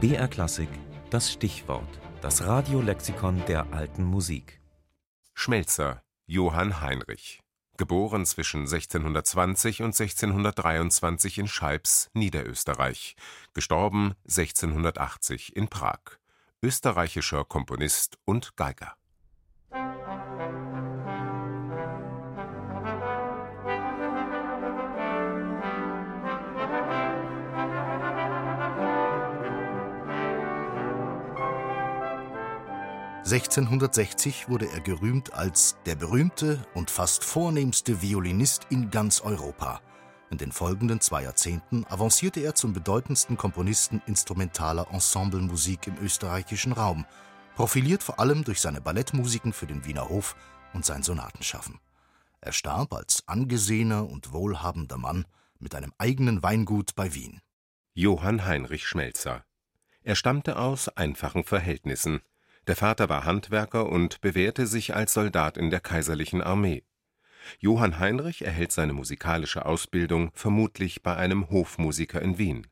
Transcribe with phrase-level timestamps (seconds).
[0.00, 0.70] BR Klassik,
[1.10, 4.58] das Stichwort, das Radiolexikon der alten Musik.
[5.34, 7.40] Schmelzer, Johann Heinrich.
[7.76, 13.14] Geboren zwischen 1620 und 1623 in Scheibbs, Niederösterreich;†
[14.26, 16.00] 1680 in Prag),
[16.62, 18.96] österreichischer Komponist und Geiger
[33.24, 39.82] 1660 wurde er gerühmt als der berühmte und fast vornehmste Violinist in ganz Europa.
[40.30, 47.04] In den folgenden zwei Jahrzehnten avancierte er zum bedeutendsten Komponisten instrumentaler Ensemblemusik im österreichischen Raum,
[47.56, 50.34] profiliert vor allem durch seine Ballettmusiken für den Wiener Hof
[50.72, 51.78] und sein Sonatenschaffen.
[52.40, 55.26] Er starb als angesehener und wohlhabender Mann
[55.58, 57.42] mit einem eigenen Weingut bei Wien.
[57.92, 59.44] Johann Heinrich Schmelzer
[60.02, 62.22] Er stammte aus einfachen Verhältnissen
[62.70, 66.84] der Vater war Handwerker und bewährte sich als Soldat in der Kaiserlichen Armee.
[67.58, 72.68] Johann Heinrich erhält seine musikalische Ausbildung vermutlich bei einem Hofmusiker in Wien.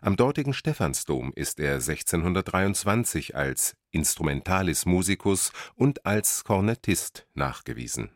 [0.00, 8.10] Am dortigen Stephansdom ist er 1623 als Instrumentalis musicus und als Kornettist nachgewiesen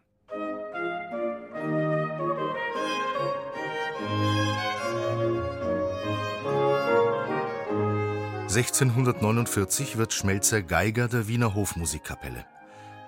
[8.45, 12.45] 1649 wird Schmelzer Geiger der Wiener Hofmusikkapelle.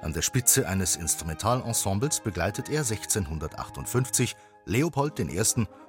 [0.01, 4.35] An der Spitze eines Instrumentalensembles begleitet er 1658
[4.65, 5.43] Leopold I.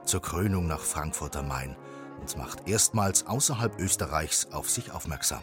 [0.03, 1.77] zur Krönung nach Frankfurt am Main
[2.19, 5.41] und macht erstmals außerhalb Österreichs auf sich aufmerksam.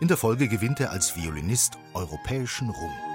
[0.00, 3.07] In der Folge gewinnt er als Violinist europäischen Ruhm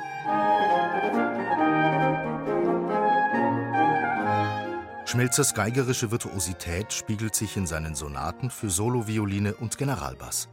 [5.13, 10.49] Schmelzers geigerische Virtuosität spiegelt sich in seinen Sonaten für Solovioline und Generalbass.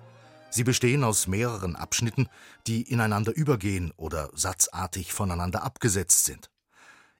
[0.51, 2.29] Sie bestehen aus mehreren Abschnitten,
[2.67, 6.51] die ineinander übergehen oder satzartig voneinander abgesetzt sind.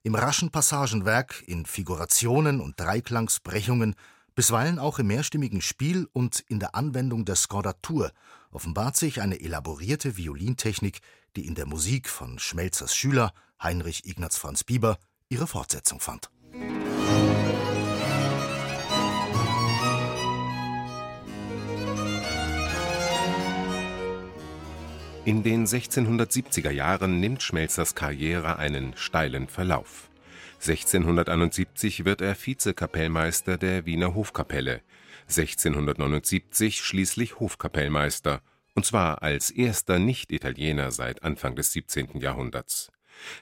[0.03, 3.95] Im raschen Passagenwerk, in Figurationen und Dreiklangsbrechungen,
[4.35, 8.11] bisweilen auch im mehrstimmigen Spiel und in der Anwendung der Skordatur
[8.51, 10.99] offenbart sich eine elaborierte Violintechnik,
[11.35, 16.29] die in der Musik von Schmelzers Schüler Heinrich Ignaz Franz Bieber ihre Fortsetzung fand
[25.23, 30.09] in den 1670er Jahren nimmt Schmelzers Karriere einen steilen Verlauf.
[30.59, 34.81] 1671 wird er Vizekapellmeister der Wiener Hofkapelle,
[35.27, 38.41] 1679 schließlich Hofkapellmeister,
[38.73, 42.19] und zwar als erster Nicht-Italiener seit Anfang des 17.
[42.19, 42.91] Jahrhunderts.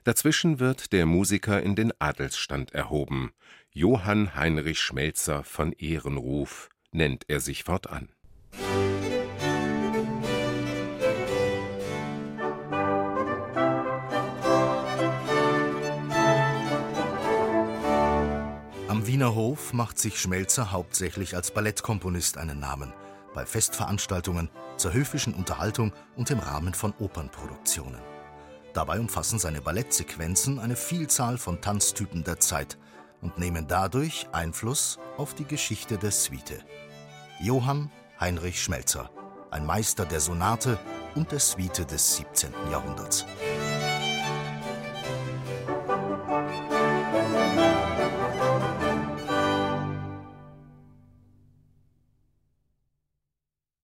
[0.03, 3.31] Dazwischen wird der Musiker in den Adelsstand erhoben.
[3.71, 8.09] Johann Heinrich Schmelzer von Ehrenruf nennt er sich fortan.
[18.89, 22.91] Am Wiener Hof macht sich Schmelzer hauptsächlich als Ballettkomponist einen Namen,
[23.35, 28.01] bei Festveranstaltungen, zur höfischen Unterhaltung und im Rahmen von Opernproduktionen.
[28.73, 32.79] Dabei umfassen seine Ballettsequenzen eine Vielzahl von Tanztypen der Zeit
[33.21, 36.65] und nehmen dadurch Einfluss auf die Geschichte der Suite.
[37.39, 39.11] Johann Heinrich Schmelzer,
[39.51, 40.79] ein Meister der Sonate
[41.13, 42.51] und der Suite des 17.
[42.71, 43.23] Jahrhunderts.